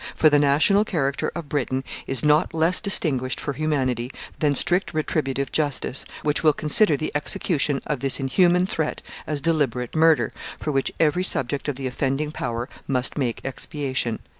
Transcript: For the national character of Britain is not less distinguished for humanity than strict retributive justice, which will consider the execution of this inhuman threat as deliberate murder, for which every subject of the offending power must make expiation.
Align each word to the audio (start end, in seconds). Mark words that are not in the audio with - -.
For 0.15 0.31
the 0.31 0.39
national 0.39 0.83
character 0.83 1.31
of 1.35 1.47
Britain 1.47 1.83
is 2.07 2.25
not 2.25 2.55
less 2.55 2.81
distinguished 2.81 3.39
for 3.39 3.53
humanity 3.53 4.09
than 4.39 4.55
strict 4.55 4.95
retributive 4.95 5.51
justice, 5.51 6.05
which 6.23 6.41
will 6.41 6.53
consider 6.53 6.97
the 6.97 7.11
execution 7.13 7.83
of 7.85 7.99
this 7.99 8.19
inhuman 8.19 8.65
threat 8.65 9.03
as 9.27 9.41
deliberate 9.41 9.95
murder, 9.95 10.33
for 10.57 10.71
which 10.71 10.91
every 10.99 11.23
subject 11.23 11.67
of 11.67 11.75
the 11.75 11.85
offending 11.85 12.31
power 12.31 12.67
must 12.87 13.15
make 13.15 13.41
expiation. 13.43 14.17